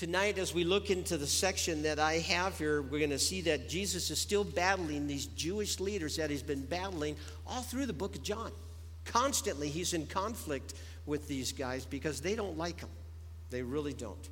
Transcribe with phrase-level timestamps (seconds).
[0.00, 3.42] Tonight, as we look into the section that I have here, we're going to see
[3.42, 7.16] that Jesus is still battling these Jewish leaders that he's been battling
[7.46, 8.50] all through the book of John.
[9.04, 10.72] Constantly, he's in conflict
[11.04, 12.88] with these guys because they don't like him.
[13.50, 14.26] They really don't.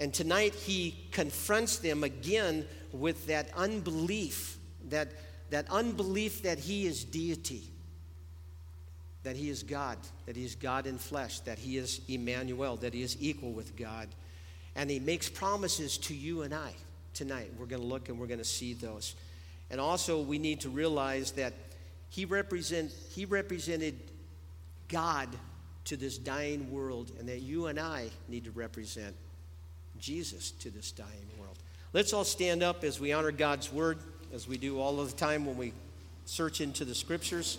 [0.00, 4.58] And tonight, he confronts them again with that unbelief,
[4.88, 5.12] that,
[5.50, 7.70] that unbelief that he is deity,
[9.22, 12.94] that he is God, that he is God in flesh, that he is Emmanuel, that
[12.94, 14.08] he is equal with God.
[14.76, 16.72] And he makes promises to you and I
[17.14, 17.50] tonight.
[17.58, 19.16] We're going to look and we're going to see those.
[19.70, 21.54] And also, we need to realize that
[22.10, 23.98] he, represent, he represented
[24.86, 25.28] God
[25.86, 29.14] to this dying world, and that you and I need to represent
[29.98, 31.56] Jesus to this dying world.
[31.92, 33.98] Let's all stand up as we honor God's word,
[34.34, 35.72] as we do all of the time when we
[36.24, 37.58] search into the scriptures.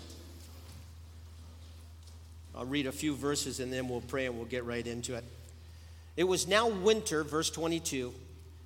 [2.54, 5.24] I'll read a few verses and then we'll pray and we'll get right into it.
[6.18, 8.12] It was now winter, verse 22,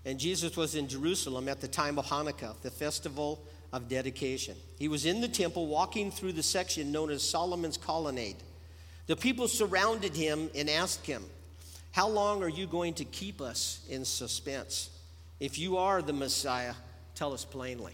[0.06, 3.44] and Jesus was in Jerusalem at the time of Hanukkah, the festival
[3.74, 4.56] of dedication.
[4.78, 8.36] He was in the temple walking through the section known as Solomon's Colonnade.
[9.06, 11.24] The people surrounded him and asked him,
[11.90, 14.88] How long are you going to keep us in suspense?
[15.38, 16.72] If you are the Messiah,
[17.14, 17.92] tell us plainly.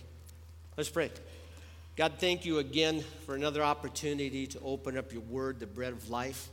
[0.76, 1.10] Let's pray.
[1.96, 6.10] God, thank you again for another opportunity to open up your word, the bread of
[6.10, 6.48] life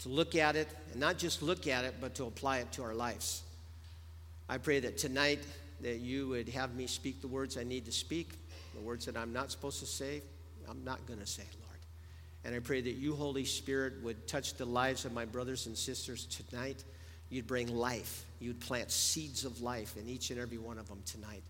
[0.00, 2.82] to look at it, and not just look at it, but to apply it to
[2.82, 3.42] our lives.
[4.48, 5.40] I pray that tonight
[5.80, 8.30] that you would have me speak the words I need to speak,
[8.74, 10.22] the words that I'm not supposed to say,
[10.68, 11.78] I'm not going to say, Lord.
[12.44, 15.76] And I pray that you, Holy Spirit, would touch the lives of my brothers and
[15.76, 16.84] sisters tonight.
[17.28, 18.24] You'd bring life.
[18.38, 21.42] You'd plant seeds of life in each and every one of them tonight.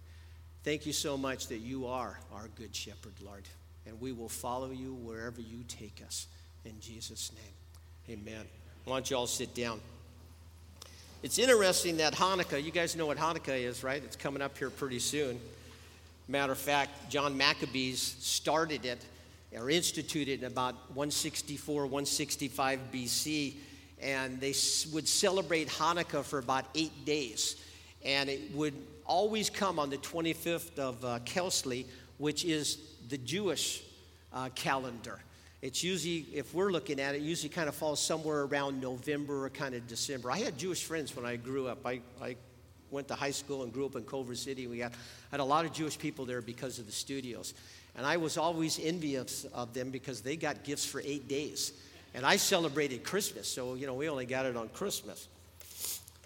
[0.64, 3.44] Thank you so much that you are our good shepherd, Lord.
[3.86, 6.26] And we will follow you wherever you take us.
[6.64, 7.54] In Jesus' name.
[8.08, 8.44] Amen.
[8.84, 9.80] Why don't you all sit down?
[11.24, 14.00] It's interesting that Hanukkah, you guys know what Hanukkah is, right?
[14.00, 15.40] It's coming up here pretty soon.
[16.28, 19.04] Matter of fact, John Maccabees started it
[19.58, 23.54] or instituted in about 164, 165 BC,
[24.00, 24.54] and they
[24.92, 27.56] would celebrate Hanukkah for about eight days.
[28.04, 31.18] And it would always come on the 25th of uh,
[32.18, 33.82] which is the Jewish
[34.32, 35.18] uh, calendar.
[35.66, 39.50] It's usually, if we're looking at it, usually kind of falls somewhere around November or
[39.50, 40.30] kind of December.
[40.30, 41.84] I had Jewish friends when I grew up.
[41.84, 42.36] I, I
[42.92, 44.68] went to high school and grew up in Culver City.
[44.68, 44.92] We had,
[45.32, 47.52] had a lot of Jewish people there because of the studios.
[47.96, 51.72] And I was always envious of them because they got gifts for eight days.
[52.14, 55.26] And I celebrated Christmas, so, you know, we only got it on Christmas.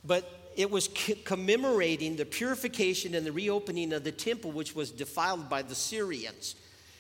[0.04, 0.86] But it was
[1.24, 6.56] commemorating the purification and the reopening of the temple, which was defiled by the Syrians.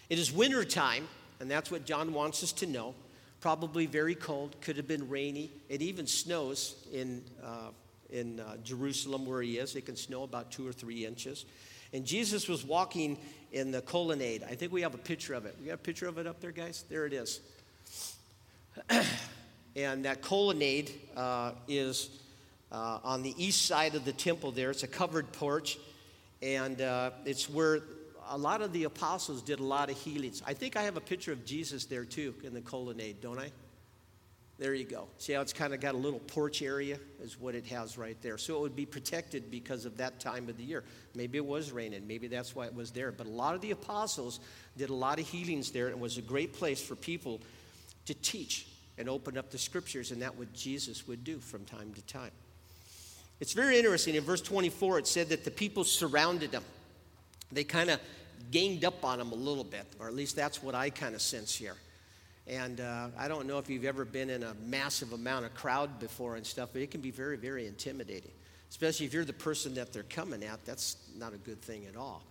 [0.08, 1.06] It is wintertime,
[1.40, 2.94] and that's what John wants us to know.
[3.40, 5.50] Probably very cold, could have been rainy.
[5.70, 7.70] It even snows in, uh,
[8.10, 9.74] in uh, Jerusalem where he is.
[9.74, 11.46] It can snow about two or three inches.
[11.94, 13.18] And Jesus was walking
[13.52, 14.44] in the colonnade.
[14.48, 15.56] I think we have a picture of it.
[15.60, 16.84] We got a picture of it up there, guys?
[16.90, 17.40] There it is.
[19.76, 22.10] and that colonnade uh, is
[22.70, 24.70] uh, on the east side of the temple there.
[24.70, 25.78] It's a covered porch,
[26.42, 27.80] and uh, it's where
[28.30, 30.42] a lot of the apostles did a lot of healings.
[30.46, 33.50] I think I have a picture of Jesus there too in the colonnade, don't I?
[34.58, 35.08] There you go.
[35.18, 38.16] See how it's kind of got a little porch area, is what it has right
[38.20, 38.38] there.
[38.38, 40.84] So it would be protected because of that time of the year.
[41.14, 43.10] Maybe it was raining, maybe that's why it was there.
[43.10, 44.38] But a lot of the apostles
[44.76, 47.40] did a lot of healings there, and it was a great place for people
[48.04, 48.66] to teach
[48.98, 52.30] and open up the scriptures, and that what Jesus would do from time to time.
[53.40, 54.14] It's very interesting.
[54.14, 56.64] In verse 24, it said that the people surrounded them.
[57.50, 57.98] They kind of
[58.50, 61.22] ganged up on him a little bit, or at least that's what I kind of
[61.22, 61.76] sense here.
[62.46, 66.00] And uh, I don't know if you've ever been in a massive amount of crowd
[66.00, 68.32] before and stuff, but it can be very, very intimidating.
[68.68, 71.96] Especially if you're the person that they're coming at, that's not a good thing at
[71.96, 72.22] all.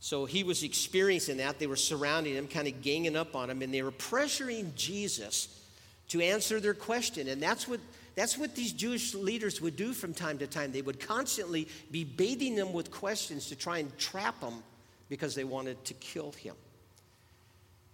[0.00, 1.60] So he was experiencing that.
[1.60, 5.60] They were surrounding him, kind of ganging up on him, and they were pressuring Jesus
[6.08, 7.28] to answer their question.
[7.28, 7.78] And that's what,
[8.16, 10.72] that's what these Jewish leaders would do from time to time.
[10.72, 14.64] They would constantly be baiting them with questions to try and trap them
[15.12, 16.54] because they wanted to kill him.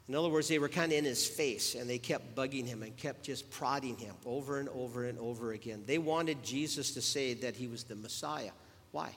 [0.09, 2.85] In other words, they were kind of in his face and they kept bugging him
[2.85, 5.83] and kept just prodding him over and over and over again.
[5.85, 8.53] They wanted Jesus to say that he was the Messiah.
[8.93, 9.11] Why?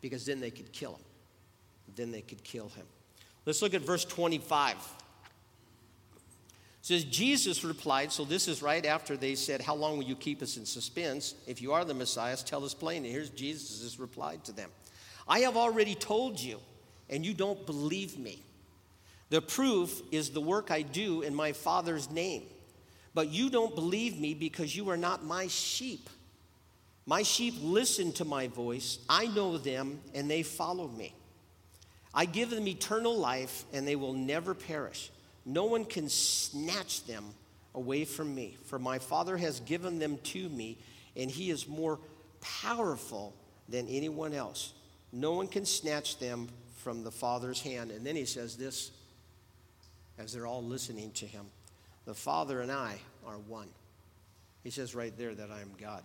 [0.00, 1.04] Because then they could kill him.
[1.96, 2.86] Then they could kill him.
[3.44, 4.76] Let's look at verse 25.
[4.76, 4.80] It
[6.80, 10.40] says, Jesus replied, so this is right after they said, How long will you keep
[10.40, 11.34] us in suspense?
[11.46, 13.10] If you are the Messiah, tell us plainly.
[13.10, 14.70] Here's Jesus' reply to them
[15.28, 16.58] I have already told you
[17.10, 18.42] and you don't believe me.
[19.30, 22.42] The proof is the work I do in my Father's name.
[23.14, 26.08] But you don't believe me because you are not my sheep.
[27.06, 28.98] My sheep listen to my voice.
[29.08, 31.14] I know them, and they follow me.
[32.14, 35.10] I give them eternal life, and they will never perish.
[35.44, 37.24] No one can snatch them
[37.74, 40.78] away from me, for my Father has given them to me,
[41.16, 41.98] and he is more
[42.40, 43.34] powerful
[43.68, 44.72] than anyone else.
[45.12, 47.90] No one can snatch them from the Father's hand.
[47.90, 48.90] And then he says this
[50.18, 51.46] as they're all listening to him
[52.04, 53.68] The Father and I are one.
[54.64, 56.02] He says right there that I am God.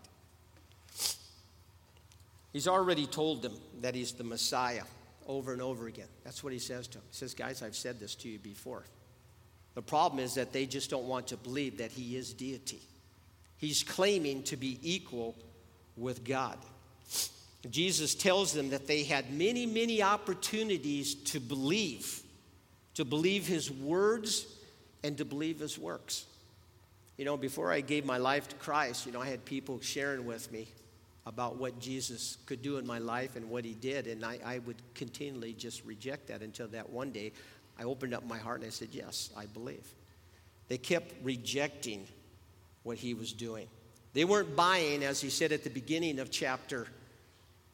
[2.52, 4.84] He's already told them that he's the Messiah
[5.28, 6.08] over and over again.
[6.24, 7.04] That's what he says to them.
[7.10, 8.84] He says, Guys, I've said this to you before.
[9.74, 12.82] The problem is that they just don't want to believe that he is deity.
[13.58, 15.36] He's claiming to be equal
[15.98, 16.58] with God.
[17.72, 22.22] Jesus tells them that they had many, many opportunities to believe,
[22.96, 24.46] to believe his words
[25.04, 26.26] and to believe his works.
[27.18, 30.26] You know, before I gave my life to Christ, you know, I had people sharing
[30.26, 30.68] with me
[31.26, 34.60] about what Jesus could do in my life and what he did, and I, I
[34.60, 37.32] would continually just reject that until that one day
[37.80, 39.88] I opened up my heart and I said, Yes, I believe.
[40.68, 42.08] They kept rejecting
[42.84, 43.68] what he was doing.
[44.14, 46.88] They weren't buying, as he said at the beginning of chapter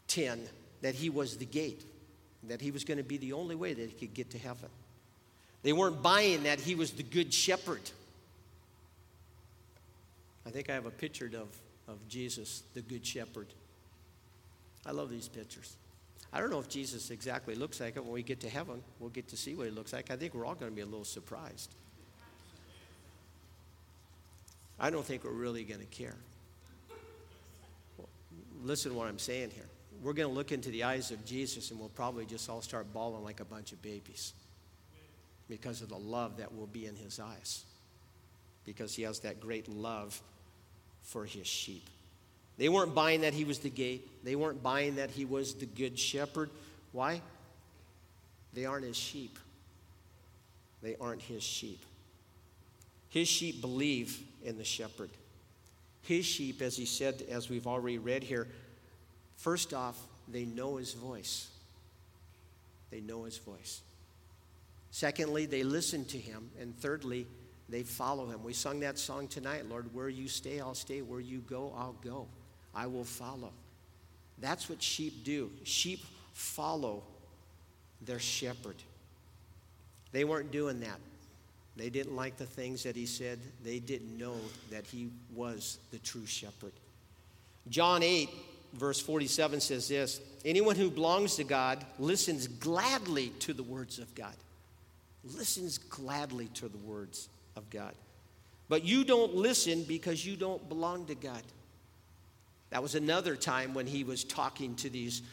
[0.09, 0.41] 10,
[0.81, 1.85] that he was the gate,
[2.43, 4.69] that he was going to be the only way that he could get to heaven.
[5.63, 7.81] They weren't buying that he was the good shepherd.
[10.45, 11.47] I think I have a picture of,
[11.87, 13.47] of Jesus, the good shepherd.
[14.85, 15.75] I love these pictures.
[16.31, 18.81] I don't know if Jesus exactly looks like it when we get to heaven.
[18.99, 20.11] We'll get to see what he looks like.
[20.11, 21.73] I think we're all going to be a little surprised.
[24.79, 26.15] I don't think we're really going to care.
[28.63, 29.65] Listen to what I'm saying here.
[30.01, 32.91] We're going to look into the eyes of Jesus and we'll probably just all start
[32.93, 34.33] bawling like a bunch of babies
[35.49, 37.65] because of the love that will be in his eyes.
[38.65, 40.21] Because he has that great love
[41.01, 41.89] for his sheep.
[42.57, 45.65] They weren't buying that he was the gate, they weren't buying that he was the
[45.65, 46.49] good shepherd.
[46.91, 47.21] Why?
[48.53, 49.37] They aren't his sheep.
[50.81, 51.83] They aren't his sheep.
[53.09, 55.09] His sheep believe in the shepherd.
[56.03, 58.47] His sheep, as he said, as we've already read here,
[59.39, 59.97] first off,
[60.27, 61.49] they know his voice.
[62.91, 63.81] They know his voice.
[64.91, 66.49] Secondly, they listen to him.
[66.59, 67.27] And thirdly,
[67.67, 68.43] they follow him.
[68.43, 71.01] We sung that song tonight Lord, where you stay, I'll stay.
[71.01, 72.27] Where you go, I'll go.
[72.73, 73.51] I will follow.
[74.39, 75.51] That's what sheep do.
[75.63, 75.99] Sheep
[76.33, 77.03] follow
[78.01, 78.75] their shepherd.
[80.11, 80.99] They weren't doing that.
[81.75, 83.39] They didn't like the things that he said.
[83.63, 84.35] They didn't know
[84.71, 86.73] that he was the true shepherd.
[87.69, 88.29] John 8,
[88.73, 94.13] verse 47 says this Anyone who belongs to God listens gladly to the words of
[94.15, 94.35] God.
[95.23, 97.93] Listens gladly to the words of God.
[98.69, 101.41] But you don't listen because you don't belong to God.
[102.69, 105.23] That was another time when he was talking to these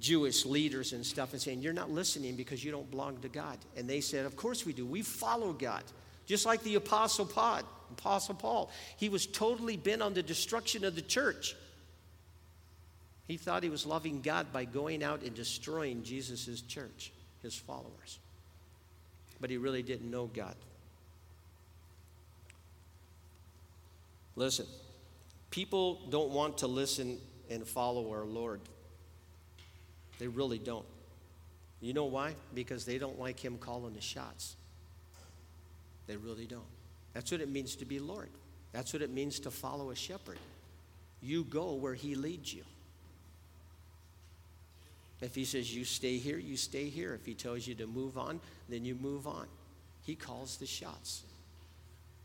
[0.00, 3.58] Jewish leaders and stuff and saying, You're not listening because you don't belong to God.
[3.76, 4.86] And they said, Of course we do.
[4.86, 5.82] We follow God.
[6.24, 7.60] Just like the Apostle Paul,
[7.90, 8.70] Apostle Paul.
[8.96, 11.56] He was totally bent on the destruction of the church.
[13.28, 18.18] He thought he was loving God by going out and destroying Jesus' church, his followers.
[19.40, 20.54] But he really didn't know God.
[24.34, 24.66] Listen,
[25.50, 27.18] people don't want to listen
[27.50, 28.60] and follow our Lord.
[30.18, 30.86] They really don't.
[31.80, 32.34] You know why?
[32.54, 34.56] Because they don't like him calling the shots.
[36.06, 36.62] They really don't.
[37.12, 38.30] That's what it means to be Lord.
[38.72, 40.38] That's what it means to follow a shepherd.
[41.20, 42.62] You go where he leads you.
[45.22, 47.14] If he says you stay here, you stay here.
[47.14, 49.46] If he tells you to move on, then you move on.
[50.02, 51.22] He calls the shots.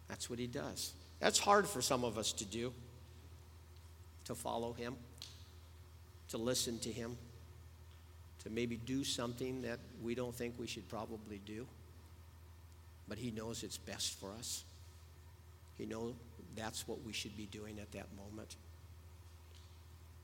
[0.09, 0.93] That's what he does.
[1.19, 2.73] That's hard for some of us to do
[4.25, 4.93] to follow him,
[6.27, 7.15] to listen to him,
[8.43, 11.65] to maybe do something that we don't think we should probably do.
[13.07, 14.65] But he knows it's best for us.
[15.77, 16.13] He knows
[16.57, 18.57] that's what we should be doing at that moment.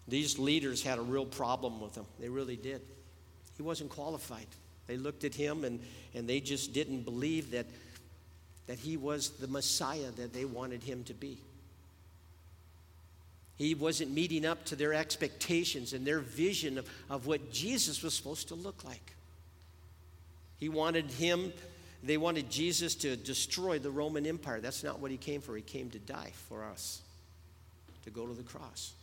[0.07, 2.05] These leaders had a real problem with him.
[2.19, 2.81] They really did.
[3.57, 4.47] He wasn't qualified.
[4.87, 5.79] They looked at him and,
[6.13, 7.65] and they just didn't believe that,
[8.67, 11.39] that he was the Messiah that they wanted him to be.
[13.55, 18.13] He wasn't meeting up to their expectations and their vision of, of what Jesus was
[18.13, 19.13] supposed to look like.
[20.57, 21.53] He wanted him,
[22.01, 24.59] they wanted Jesus to destroy the Roman Empire.
[24.59, 25.55] That's not what he came for.
[25.55, 27.01] He came to die for us,
[28.03, 28.93] to go to the cross.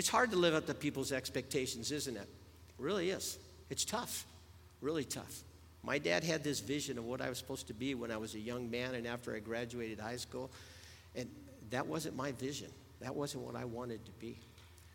[0.00, 2.22] It's hard to live up to people's expectations, isn't it?
[2.22, 3.38] It really is.
[3.68, 4.24] It's tough,
[4.80, 5.42] really tough.
[5.82, 8.34] My dad had this vision of what I was supposed to be when I was
[8.34, 10.50] a young man and after I graduated high school,
[11.14, 11.28] and
[11.68, 12.68] that wasn't my vision.
[13.00, 14.38] That wasn't what I wanted to be.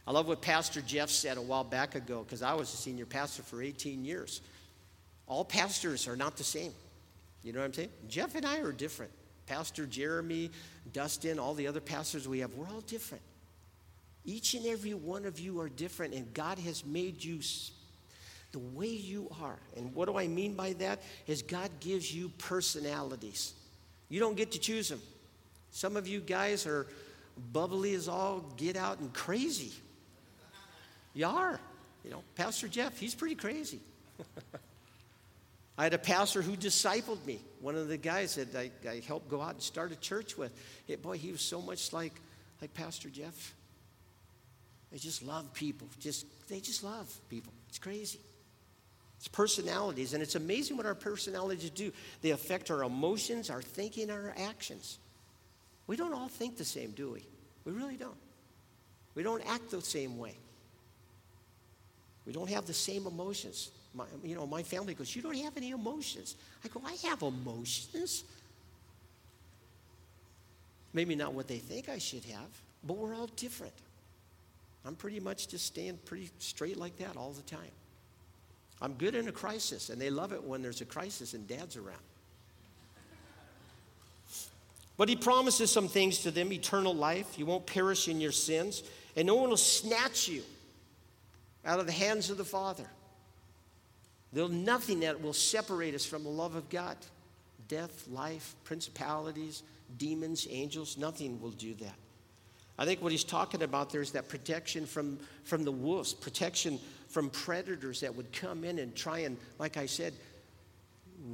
[0.08, 3.06] I love what Pastor Jeff said a while back ago because I was a senior
[3.06, 4.42] pastor for 18 years.
[5.28, 6.74] All pastors are not the same.
[7.44, 7.90] You know what I'm saying?
[8.08, 9.12] Jeff and I are different.
[9.46, 10.50] Pastor Jeremy,
[10.94, 13.22] Dustin, all the other pastors we have, we're all different.
[14.26, 17.40] Each and every one of you are different, and God has made you
[18.52, 19.60] the way you are.
[19.76, 21.02] And what do I mean by that?
[21.28, 23.54] Is God gives you personalities.
[24.10, 25.02] You don't get to choose them.
[25.72, 26.88] Some of you guys are
[27.52, 29.74] bubbly as all get out and crazy.
[31.14, 31.60] You are.
[32.04, 33.80] You know, Pastor Jeff, he's pretty crazy.
[35.78, 37.40] I had a pastor who discipled me.
[37.60, 40.54] One of the guys that I, I helped go out and start a church with.
[40.88, 42.14] It, boy, he was so much like,
[42.62, 43.54] like Pastor Jeff.
[44.96, 45.90] They just love people.
[46.00, 47.52] Just they just love people.
[47.68, 48.22] It's crazy.
[49.18, 51.92] It's personalities, and it's amazing what our personalities do.
[52.22, 55.00] They affect our emotions, our thinking, our actions.
[55.88, 57.26] We don't all think the same, do we?
[57.66, 58.16] We really don't.
[59.16, 60.38] We don't act the same way.
[62.26, 63.72] We don't have the same emotions.
[63.94, 66.38] My, you know, my family goes, You don't have any emotions.
[66.64, 68.24] I go, I have emotions.
[70.94, 72.48] Maybe not what they think I should have,
[72.86, 73.74] but we're all different.
[74.86, 77.72] I'm pretty much just staying pretty straight like that all the time.
[78.82, 81.76] I'm good in a crisis, and they love it when there's a crisis and dad's
[81.76, 81.98] around.
[84.98, 87.38] But he promises some things to them eternal life.
[87.38, 88.84] You won't perish in your sins,
[89.16, 90.44] and no one will snatch you
[91.66, 92.86] out of the hands of the Father.
[94.32, 96.98] There's nothing that will separate us from the love of God.
[97.68, 99.64] Death, life, principalities,
[99.98, 101.96] demons, angels, nothing will do that.
[102.78, 106.80] I think what he's talking about there is that protection from, from the wolves, protection
[107.10, 110.14] from predators that would come in and try and, like I said,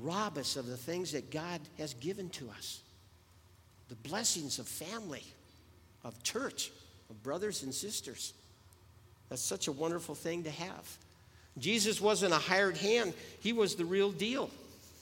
[0.02, 2.82] rob us of the things that God has given to us
[3.90, 5.24] the blessings of family,
[6.06, 6.72] of church,
[7.10, 8.34] of brothers and sisters.
[9.28, 10.98] That's such a wonderful thing to have.
[11.58, 14.50] Jesus wasn't a hired hand, he was the real deal.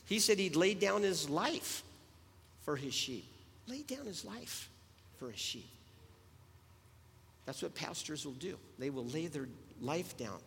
[0.07, 1.83] He said he'd lay down his life
[2.63, 3.25] for his sheep.
[3.67, 4.69] Lay down his life
[5.19, 5.69] for his sheep.
[7.49, 8.59] That's what pastors will do.
[8.77, 9.47] They will lay their
[9.81, 10.37] life down.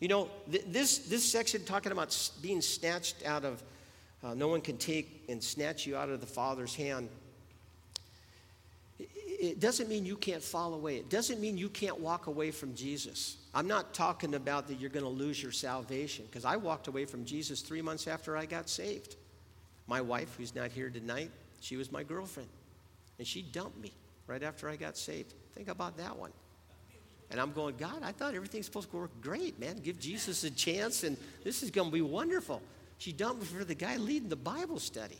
[0.00, 3.62] You know, th- this, this section talking about being snatched out of,
[4.24, 7.08] uh, no one can take and snatch you out of the Father's hand
[8.98, 10.96] it doesn't mean you can't fall away.
[10.96, 13.36] It doesn't mean you can't walk away from Jesus.
[13.54, 17.04] I'm not talking about that you're going to lose your salvation because I walked away
[17.04, 19.14] from Jesus three months after I got saved.
[19.86, 21.30] My wife, who's not here tonight,
[21.60, 22.48] she was my girlfriend.
[23.18, 23.92] And she dumped me
[24.26, 25.34] right after I got saved.
[25.54, 26.32] Think about that one.
[27.30, 29.78] And I'm going, God, I thought everything's supposed to work great, man.
[29.78, 32.60] Give Jesus a chance, and this is going to be wonderful.
[32.98, 35.18] She dumped me for the guy leading the Bible study.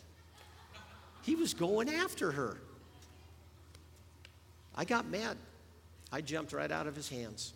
[1.23, 2.59] He was going after her.
[4.75, 5.37] I got mad.
[6.13, 7.55] I jumped right out of his hands.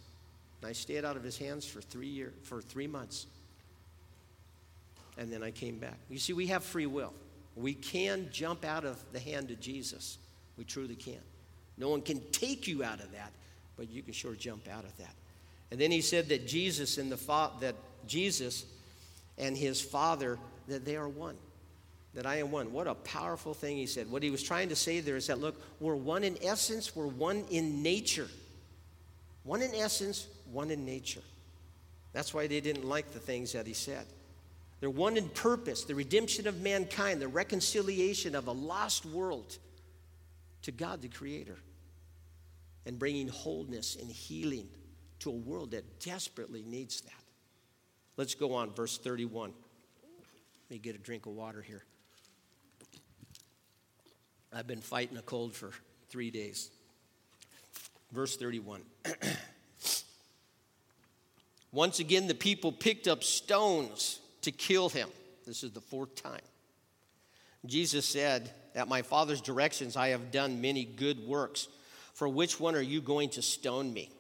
[0.61, 3.27] And I stayed out of his hands for three years, for three months.
[5.19, 5.99] And then I came back.
[6.09, 7.13] You see, we have free will.
[7.57, 10.19] We can jump out of the hand of Jesus.
[10.57, 11.21] We truly can.
[11.79, 13.33] No one can take you out of that,
[13.77, 15.15] but you can sure jump out of that.
[15.71, 17.75] And then he said that Jesus and the fa- that
[18.07, 18.65] Jesus
[19.37, 21.37] and his Father that they are one
[22.17, 22.73] that I am one.
[22.73, 24.11] What a powerful thing he said.
[24.11, 27.07] What he was trying to say there is that, look, we're one in essence, we're
[27.07, 28.29] one in nature.
[29.45, 31.21] One in essence, one in nature.
[32.15, 34.07] That's why they didn't like the things that he said.
[34.81, 39.59] They're one in purpose, the redemption of mankind, the reconciliation of a lost world
[40.63, 41.59] to God the Creator,
[42.85, 44.69] and bringing wholeness and healing
[45.21, 47.13] to a world that desperately needs that.
[48.17, 49.53] Let's go on, verse 31.
[49.53, 51.85] Let me get a drink of water here.
[54.53, 55.73] I've been fighting a cold for
[56.09, 56.71] three days.
[58.13, 58.83] Verse 31.
[61.73, 65.09] Once again, the people picked up stones to kill him.
[65.47, 66.41] This is the fourth time.
[67.67, 71.67] Jesus said, At my Father's directions, I have done many good works.
[72.13, 74.11] For which one are you going to stone me?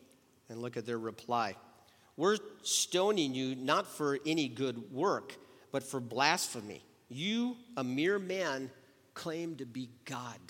[0.48, 1.56] And look at their reply.
[2.16, 5.36] We're stoning you not for any good work,
[5.70, 6.82] but for blasphemy.
[7.08, 8.70] You, a mere man,
[9.12, 10.40] claim to be God?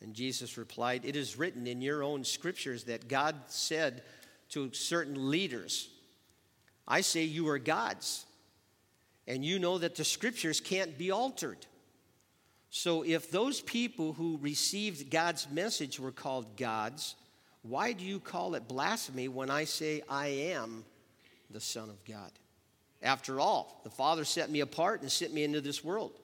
[0.00, 4.02] And Jesus replied, It is written in your own scriptures that God said
[4.50, 5.88] to certain leaders,
[6.86, 8.24] I say you are gods,
[9.26, 11.66] and you know that the scriptures can't be altered.
[12.76, 17.14] So if those people who received God's message were called gods,
[17.62, 20.84] why do you call it blasphemy when I say I am
[21.50, 22.32] the Son of God?
[23.00, 26.18] After all, the Father set me apart and sent me into this world.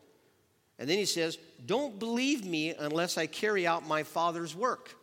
[0.80, 4.96] And then he says, Don't believe me unless I carry out my Father's work.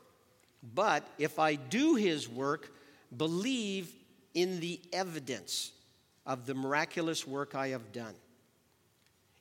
[0.75, 2.73] But if I do his work,
[3.15, 3.89] believe
[4.33, 5.71] in the evidence
[6.25, 8.15] of the miraculous work I have done.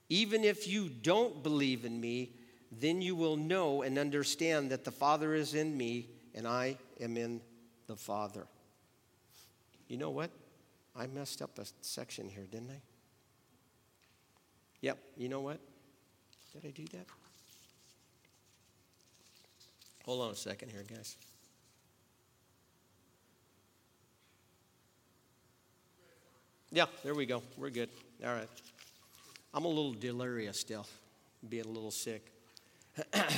[0.08, 2.30] Even if you don't believe in me,
[2.70, 7.16] then you will know and understand that the Father is in me and I am
[7.16, 7.40] in
[7.86, 8.46] the Father.
[9.88, 10.30] You know what?
[10.94, 12.80] I messed up a section here, didn't I?
[14.80, 15.58] Yep, you know what?
[16.52, 17.06] Did I do that?
[20.04, 21.16] Hold on a second here, guys.
[26.70, 27.42] Yeah, there we go.
[27.56, 27.88] We're good.
[28.24, 28.48] All right.
[29.56, 30.86] I'm a little delirious still,
[31.48, 32.30] being a little sick.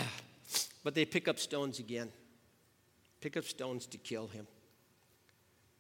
[0.83, 2.11] but they pick up stones again.
[3.21, 4.49] Pick up stones to kill him.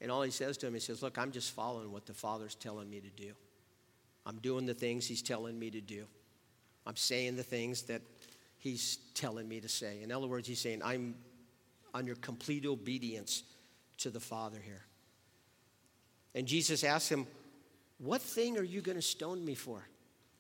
[0.01, 2.55] And all he says to him, he says, Look, I'm just following what the Father's
[2.55, 3.33] telling me to do.
[4.25, 6.05] I'm doing the things he's telling me to do.
[6.87, 8.03] I'm saying the things that
[8.59, 10.03] he's telling me to say.
[10.03, 11.17] In other words, he's saying, I'm
[11.93, 13.43] under complete obedience
[13.99, 14.85] to the Father here.
[16.37, 17.27] And Jesus asks him,
[17.99, 19.83] What thing are you going to stone me for?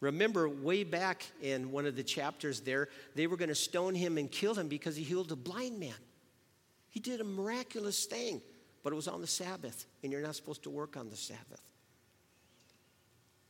[0.00, 4.17] Remember, way back in one of the chapters there, they were going to stone him
[4.17, 5.95] and kill him because he healed a blind man.
[6.90, 8.40] He did a miraculous thing,
[8.83, 11.62] but it was on the Sabbath, and you're not supposed to work on the Sabbath.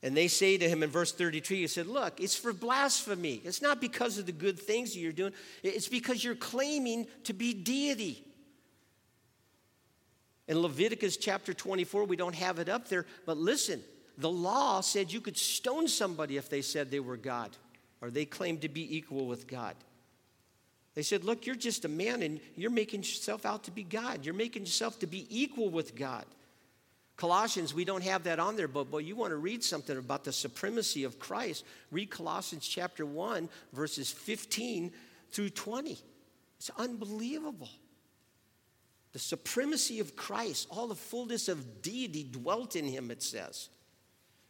[0.03, 3.43] And they say to him in verse 33, he said, Look, it's for blasphemy.
[3.45, 7.53] It's not because of the good things you're doing, it's because you're claiming to be
[7.53, 8.25] deity.
[10.47, 13.83] In Leviticus chapter 24, we don't have it up there, but listen,
[14.19, 17.57] the law said you could stone somebody if they said they were God
[18.03, 19.77] or they claimed to be equal with God.
[20.95, 24.25] They said, Look, you're just a man and you're making yourself out to be God.
[24.25, 26.25] You're making yourself to be equal with God.
[27.17, 30.25] Colossians, we don't have that on there, but, but you want to read something about
[30.25, 31.65] the supremacy of Christ.
[31.93, 34.93] Read Colossians chapter 1, verses 15
[35.31, 35.99] through 20.
[36.59, 37.71] It's unbelievable.
[39.13, 43.69] The supremacy of Christ, all the fullness of deity dwelt in him, it says.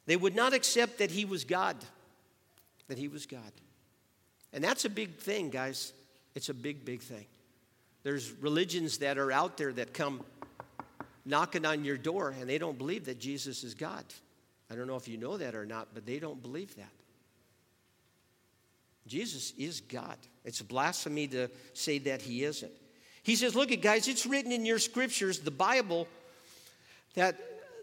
[0.09, 1.77] They would not accept that he was God,
[2.89, 3.53] that he was God.
[4.55, 5.93] And that's a big thing, guys.
[6.35, 7.27] It's a big, big thing.
[8.05, 10.23] There's religions that are out there that come
[11.27, 14.03] knocking on your door and they don't believe that Jesus is God.
[14.71, 16.89] I don't know if you know that or not, but they don't believe that.
[19.07, 20.17] Jesus is God.
[20.43, 22.73] It's blasphemy to say that he isn't.
[23.23, 26.09] He says, Look at guys, it's written in your scriptures, the Bible,
[27.13, 27.39] that,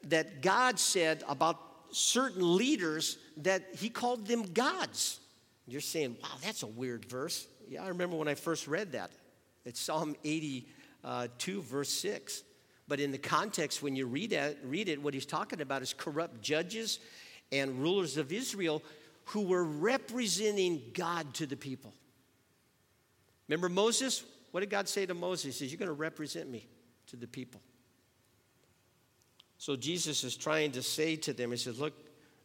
[0.10, 1.60] that God said about
[1.92, 5.20] certain leaders that he called them gods.
[5.68, 7.48] You're saying, wow, that's a weird verse.
[7.68, 9.12] Yeah, I remember when I first read that.
[9.66, 12.44] It's Psalm 82, verse 6.
[12.88, 15.94] But in the context, when you read it, read it, what he's talking about is
[15.94, 17.00] corrupt judges
[17.52, 18.84] and rulers of Israel
[19.26, 21.94] who were representing God to the people.
[23.48, 24.24] Remember Moses?
[24.52, 25.46] What did God say to Moses?
[25.46, 26.68] He says, You're going to represent me
[27.08, 27.62] to the people.
[29.58, 31.94] So Jesus is trying to say to them, He says, Look,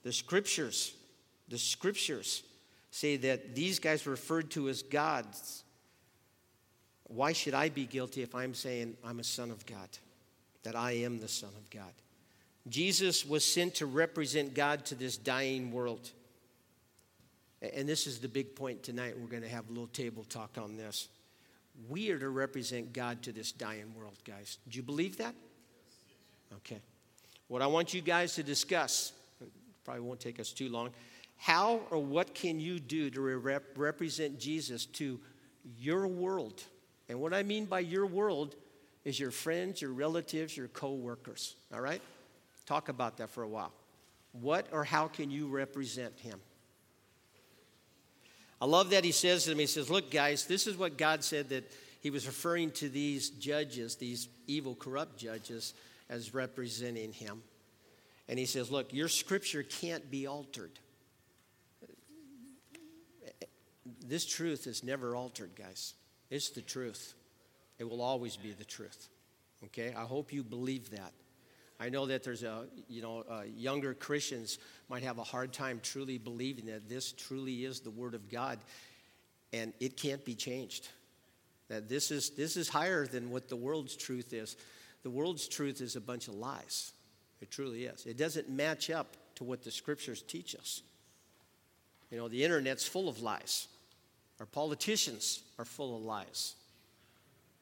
[0.02, 0.94] the scriptures,
[1.48, 2.42] the scriptures
[2.90, 5.64] say that these guys referred to as gods.
[7.04, 9.88] Why should I be guilty if I'm saying I'm a son of God?
[10.62, 11.92] That I am the son of God.
[12.68, 16.10] Jesus was sent to represent God to this dying world.
[17.74, 19.14] And this is the big point tonight.
[19.18, 21.08] We're going to have a little table talk on this.
[21.88, 24.58] We are to represent God to this dying world, guys.
[24.68, 25.34] Do you believe that?
[26.56, 26.80] Okay.
[27.50, 29.10] What I want you guys to discuss,
[29.84, 30.90] probably won't take us too long,
[31.36, 35.18] how or what can you do to rep- represent Jesus to
[35.76, 36.62] your world?
[37.08, 38.54] And what I mean by your world
[39.04, 41.56] is your friends, your relatives, your co-workers.
[41.74, 42.00] All right?
[42.66, 43.72] Talk about that for a while.
[44.30, 46.38] What or how can you represent him?
[48.60, 51.24] I love that he says to me, he says, Look, guys, this is what God
[51.24, 51.68] said that
[52.00, 55.74] he was referring to these judges, these evil, corrupt judges
[56.10, 57.42] as representing him.
[58.28, 60.78] And he says, Look, your scripture can't be altered.
[64.06, 65.94] This truth is never altered, guys.
[66.28, 67.14] It's the truth.
[67.78, 69.08] It will always be the truth.
[69.64, 69.94] Okay?
[69.96, 71.12] I hope you believe that.
[71.78, 74.58] I know that there's a, you know, uh, younger Christians
[74.90, 78.58] might have a hard time truly believing that this truly is the Word of God
[79.52, 80.88] and it can't be changed.
[81.68, 84.56] That this is, this is higher than what the world's truth is.
[85.02, 86.92] The world's truth is a bunch of lies.
[87.40, 88.06] It truly is.
[88.06, 90.82] It doesn't match up to what the scriptures teach us.
[92.10, 93.68] You know, the internet's full of lies.
[94.40, 96.54] Our politicians are full of lies.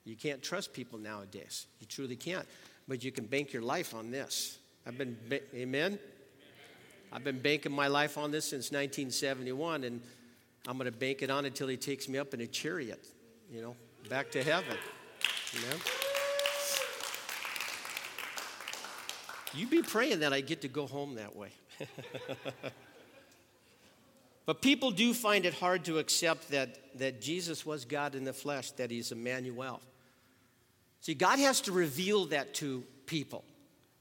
[0.05, 1.67] You can't trust people nowadays.
[1.81, 2.47] You truly can't.
[2.89, 4.59] But you can bank your life on this.
[4.87, 5.17] I've been,
[5.55, 5.99] amen?
[7.13, 10.01] I've been banking my life on this since 1971, and
[10.67, 13.07] I'm going to bank it on until he takes me up in a chariot,
[13.53, 13.77] you know,
[14.09, 14.77] back to heaven.
[15.55, 15.79] Amen.
[19.55, 21.51] You be praying that I get to go home that way.
[24.47, 28.33] but people do find it hard to accept that, that Jesus was God in the
[28.33, 29.81] flesh, that he's Emmanuel.
[31.01, 33.45] See, God has to reveal that to people.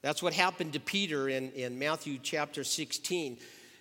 [0.01, 3.38] That's what happened to Peter in, in Matthew chapter 16.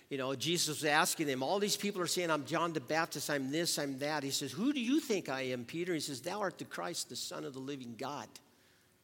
[0.09, 3.29] You know, Jesus was asking them, all these people are saying, I'm John the Baptist,
[3.29, 4.23] I'm this, I'm that.
[4.23, 5.93] He says, Who do you think I am, Peter?
[5.93, 8.27] He says, Thou art the Christ, the Son of the living God.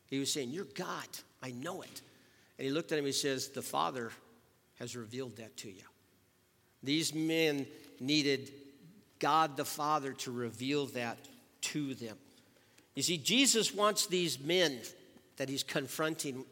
[0.07, 1.07] He was saying, You're God.
[1.41, 2.01] I know it.
[2.63, 4.09] And he looked at him, and he says, The Father
[4.79, 5.83] has revealed that to you.
[6.81, 7.67] These men
[7.99, 8.53] needed
[9.19, 11.17] God the Father to reveal that
[11.59, 12.15] to them.
[12.95, 14.79] You see, Jesus wants these men
[15.35, 16.45] that he's confronting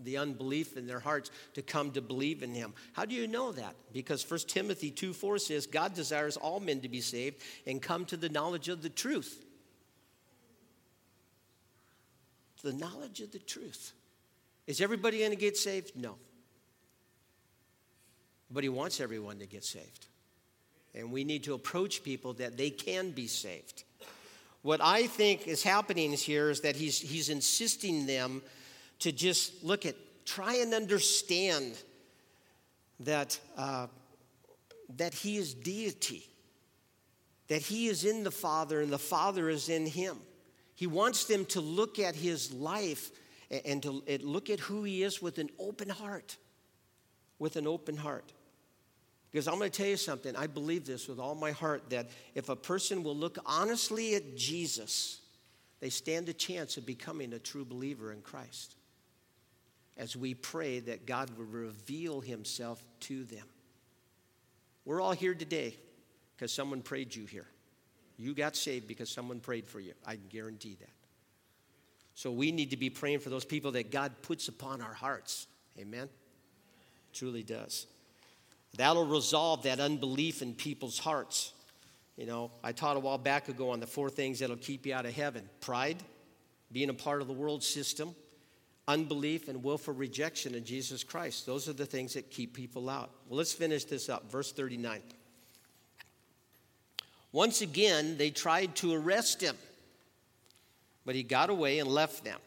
[0.00, 2.74] the unbelief in their hearts to come to believe in him.
[2.92, 3.76] How do you know that?
[3.92, 8.04] Because 1 Timothy 2 4 says, God desires all men to be saved and come
[8.06, 9.44] to the knowledge of the truth.
[12.64, 13.92] The knowledge of the truth.
[14.66, 15.92] Is everybody going to get saved?
[15.96, 16.16] No.
[18.50, 20.06] But he wants everyone to get saved.
[20.94, 23.84] And we need to approach people that they can be saved.
[24.62, 28.42] What I think is happening here is that he's, he's insisting them
[29.00, 31.74] to just look at, try and understand
[33.00, 33.88] that, uh,
[34.96, 36.28] that he is deity,
[37.48, 40.16] that he is in the Father and the Father is in him.
[40.76, 43.10] He wants them to look at his life
[43.64, 46.36] and to look at who he is with an open heart.
[47.38, 48.32] With an open heart.
[49.30, 52.10] Because I'm going to tell you something, I believe this with all my heart that
[52.34, 55.20] if a person will look honestly at Jesus,
[55.80, 58.76] they stand a chance of becoming a true believer in Christ.
[59.96, 63.46] As we pray that God will reveal himself to them.
[64.84, 65.76] We're all here today
[66.36, 67.46] because someone prayed you here.
[68.18, 69.92] You got saved because someone prayed for you.
[70.06, 70.90] I guarantee that.
[72.14, 75.46] So we need to be praying for those people that God puts upon our hearts.
[75.78, 76.04] Amen?
[76.04, 77.86] It Truly does.
[78.76, 81.52] That'll resolve that unbelief in people's hearts.
[82.16, 84.94] You know, I taught a while back ago on the four things that'll keep you
[84.94, 85.96] out of heaven pride,
[86.70, 88.14] being a part of the world system,
[88.86, 91.46] unbelief, and willful rejection of Jesus Christ.
[91.46, 93.10] Those are the things that keep people out.
[93.28, 94.30] Well, let's finish this up.
[94.30, 95.00] Verse 39.
[97.32, 99.56] Once again, they tried to arrest him,
[101.04, 102.38] but he got away and left them.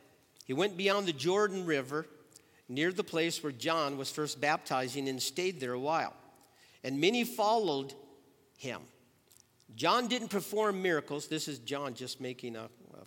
[0.45, 2.05] He went beyond the Jordan River
[2.67, 6.13] near the place where John was first baptizing and stayed there a while.
[6.83, 7.93] And many followed
[8.57, 8.81] him.
[9.75, 11.27] John didn't perform miracles.
[11.27, 12.63] This is John just making a,
[12.93, 13.05] a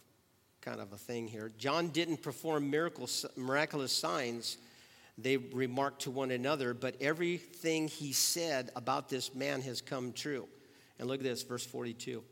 [0.60, 1.50] kind of a thing here.
[1.58, 4.58] John didn't perform miracles, miraculous signs,
[5.20, 10.46] they remarked to one another, but everything he said about this man has come true.
[10.98, 12.22] And look at this, verse 42.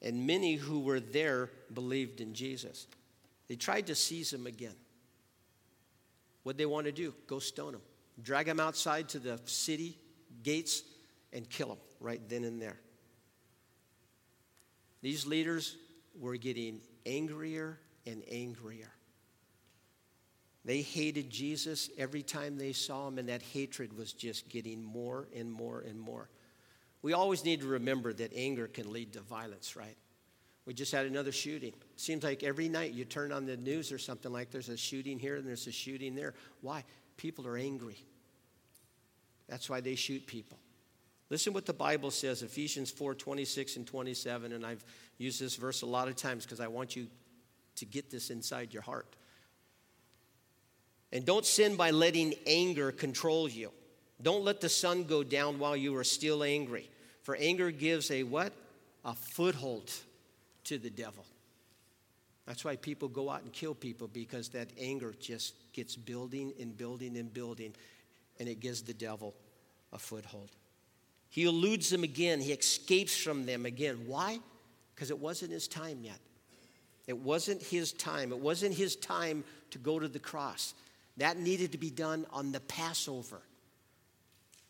[0.00, 2.86] And many who were there believed in Jesus.
[3.48, 4.74] They tried to seize him again.
[6.44, 7.14] What they want to do?
[7.26, 7.82] Go stone him.
[8.22, 9.98] Drag him outside to the city
[10.42, 10.82] gates
[11.32, 12.78] and kill him right then and there.
[15.02, 15.76] These leaders
[16.18, 18.90] were getting angrier and angrier.
[20.64, 25.28] They hated Jesus every time they saw him, and that hatred was just getting more
[25.34, 26.28] and more and more.
[27.02, 29.96] We always need to remember that anger can lead to violence, right?
[30.66, 31.72] We just had another shooting.
[31.96, 35.18] Seems like every night you turn on the news or something like there's a shooting
[35.18, 36.34] here and there's a shooting there.
[36.60, 36.84] Why?
[37.16, 38.04] People are angry.
[39.48, 40.58] That's why they shoot people.
[41.30, 44.52] Listen what the Bible says, Ephesians 4 26 and 27.
[44.52, 44.84] And I've
[45.18, 47.06] used this verse a lot of times because I want you
[47.76, 49.16] to get this inside your heart.
[51.12, 53.72] And don't sin by letting anger control you.
[54.20, 56.90] Don't let the sun go down while you are still angry.
[57.22, 58.52] For anger gives a what?
[59.04, 59.92] A foothold
[60.64, 61.24] to the devil.
[62.46, 66.76] That's why people go out and kill people because that anger just gets building and
[66.76, 67.74] building and building,
[68.40, 69.34] and it gives the devil
[69.92, 70.50] a foothold.
[71.30, 74.04] He eludes them again, he escapes from them again.
[74.06, 74.38] Why?
[74.94, 76.18] Because it wasn't his time yet.
[77.06, 78.32] It wasn't his time.
[78.32, 80.74] It wasn't his time to go to the cross.
[81.16, 83.40] That needed to be done on the Passover.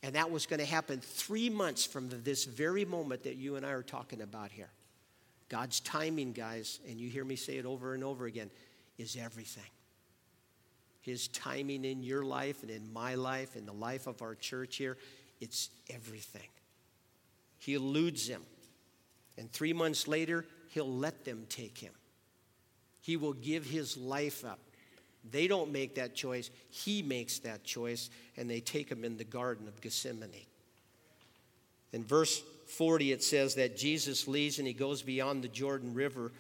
[0.03, 3.67] And that was going to happen three months from this very moment that you and
[3.67, 4.71] I are talking about here.
[5.49, 8.51] God's timing, guys, and you hear me say it over and over again,
[8.97, 9.71] is everything.
[11.01, 14.77] His timing in your life and in my life, in the life of our church
[14.77, 14.99] here,
[15.41, 16.49] it's everything.
[17.59, 18.43] He eludes them.
[19.37, 21.93] And three months later, he'll let them take him.
[23.01, 24.61] He will give his life up.
[25.31, 29.25] They don't make that choice, he makes that choice, and they take him in the
[29.25, 30.47] Garden of Gethsemane.
[31.93, 36.33] In verse 40, it says that Jesus leaves and he goes beyond the Jordan River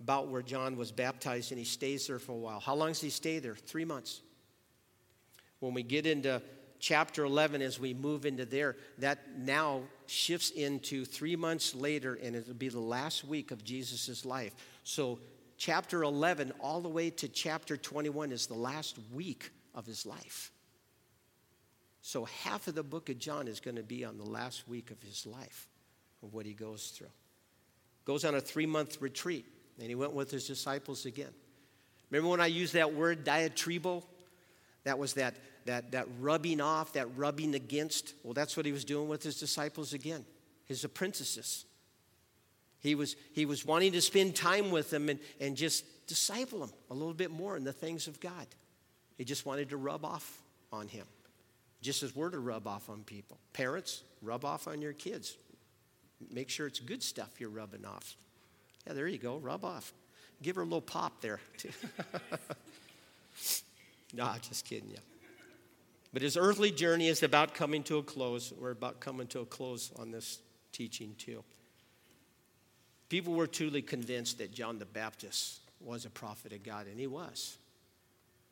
[0.00, 2.60] about where John was baptized and he stays there for a while.
[2.60, 3.54] How long does he stay there?
[3.54, 4.20] Three months.
[5.60, 6.42] When we get into
[6.80, 12.34] chapter 11, as we move into there, that now shifts into three months later, and
[12.34, 14.52] it'll be the last week of Jesus' life.
[14.82, 15.20] So,
[15.62, 20.50] chapter 11, all the way to chapter 21, is the last week of his life.
[22.00, 24.90] So, half of the book of John is going to be on the last week
[24.90, 25.68] of his life,
[26.24, 27.12] of what he goes through.
[28.04, 29.46] Goes on a three month retreat,
[29.78, 31.32] and he went with his disciples again.
[32.10, 34.02] Remember when I used that word diatribo?
[34.82, 38.14] That was that that, that rubbing off, that rubbing against.
[38.24, 40.24] Well, that's what he was doing with his disciples again,
[40.64, 41.66] his apprentices.
[42.82, 46.72] He was, he was wanting to spend time with them and, and just disciple them
[46.90, 48.46] a little bit more in the things of God.
[49.16, 50.42] He just wanted to rub off
[50.72, 51.06] on him,
[51.80, 53.38] just as we're to rub off on people.
[53.52, 55.36] Parents, rub off on your kids.
[56.30, 58.16] Make sure it's good stuff you're rubbing off.
[58.86, 59.92] Yeah, there you go, rub off.
[60.42, 61.38] Give her a little pop there.
[64.12, 64.98] nah, just kidding you.
[66.12, 68.52] But his earthly journey is about coming to a close.
[68.52, 70.40] We're about coming to a close on this
[70.72, 71.44] teaching, too.
[73.12, 77.06] People were truly convinced that John the Baptist was a prophet of God, and he
[77.06, 77.58] was.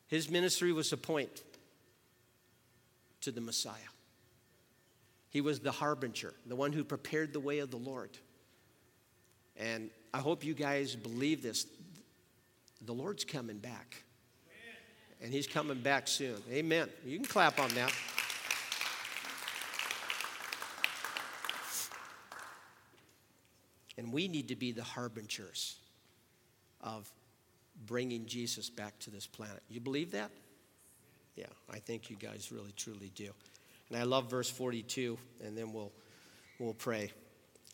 [0.05, 1.41] His ministry was a point
[3.21, 3.73] to the Messiah.
[5.31, 8.11] He was the harbinger, the one who prepared the way of the Lord.
[9.57, 11.65] And I hope you guys believe this.
[12.85, 14.03] The Lord's coming back
[15.23, 16.37] and he's coming back soon.
[16.51, 16.87] Amen.
[17.03, 17.91] You can clap on that.
[24.01, 25.75] And we need to be the harbingers
[26.81, 27.07] of
[27.85, 29.61] bringing Jesus back to this planet.
[29.69, 30.31] You believe that?
[31.35, 33.29] Yeah, I think you guys really truly do.
[33.89, 35.91] And I love verse 42, and then we'll,
[36.57, 37.11] we'll pray.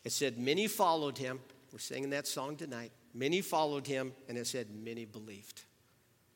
[0.03, 1.39] It said, Many followed him.
[1.71, 2.91] We're singing that song tonight.
[3.13, 5.61] Many followed him, and it said, Many believed.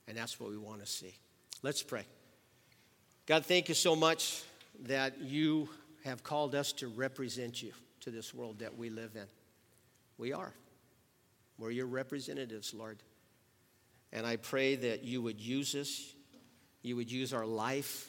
[0.07, 1.15] And that's what we want to see.
[1.63, 2.05] Let's pray.
[3.25, 4.41] God, thank you so much
[4.85, 5.67] that you
[6.05, 9.27] have called us to represent you to this world that we live in.
[10.21, 10.53] We are.
[11.57, 13.01] We're your representatives, Lord.
[14.13, 16.13] And I pray that you would use us,
[16.83, 18.07] you would use our life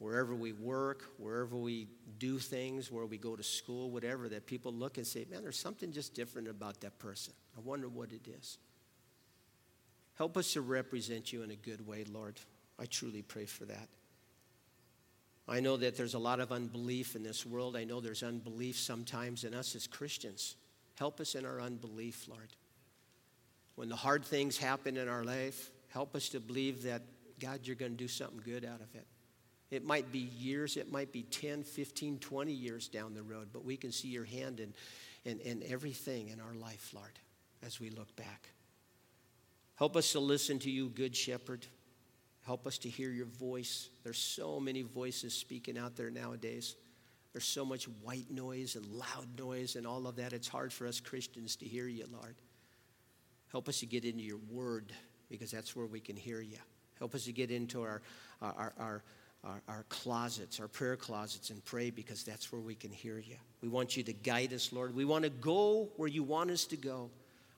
[0.00, 1.86] wherever we work, wherever we
[2.18, 5.60] do things, where we go to school, whatever, that people look and say, man, there's
[5.60, 7.34] something just different about that person.
[7.56, 8.58] I wonder what it is.
[10.16, 12.40] Help us to represent you in a good way, Lord.
[12.80, 13.88] I truly pray for that.
[15.46, 17.76] I know that there's a lot of unbelief in this world.
[17.76, 20.56] I know there's unbelief sometimes in us as Christians.
[21.02, 22.50] Help us in our unbelief, Lord.
[23.74, 27.02] When the hard things happen in our life, help us to believe that,
[27.40, 29.04] God, you're going to do something good out of it.
[29.72, 33.64] It might be years, it might be 10, 15, 20 years down the road, but
[33.64, 34.74] we can see your hand in,
[35.24, 37.18] in, in everything in our life, Lord,
[37.66, 38.50] as we look back.
[39.74, 41.66] Help us to listen to you, Good Shepherd.
[42.46, 43.88] Help us to hear your voice.
[44.04, 46.76] There's so many voices speaking out there nowadays.
[47.32, 50.32] There's so much white noise and loud noise and all of that.
[50.32, 52.36] It's hard for us Christians to hear you, Lord.
[53.50, 54.92] Help us to get into your word
[55.30, 56.58] because that's where we can hear you.
[56.98, 58.02] Help us to get into our,
[58.42, 59.02] our, our,
[59.44, 63.36] our, our closets, our prayer closets, and pray because that's where we can hear you.
[63.62, 64.94] We want you to guide us, Lord.
[64.94, 67.10] We want to go where you want us to go.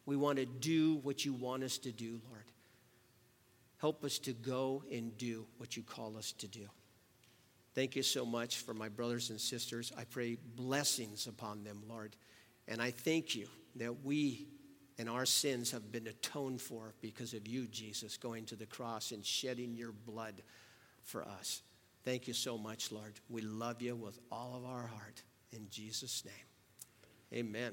[0.07, 2.45] We want to do what you want us to do, Lord.
[3.79, 6.67] Help us to go and do what you call us to do.
[7.75, 9.93] Thank you so much for my brothers and sisters.
[9.99, 12.17] I pray blessings upon them, Lord.
[12.69, 14.47] And I thank you that we
[14.99, 19.11] and our sins have been atoned for because of you, Jesus, going to the cross
[19.11, 20.43] and shedding your blood
[21.03, 21.63] for us.
[22.05, 23.15] Thank you so much, Lord.
[23.29, 25.23] We love you with all of our heart.
[25.53, 27.73] In Jesus' name, amen.